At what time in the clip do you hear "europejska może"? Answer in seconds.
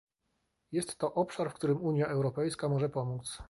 2.07-2.89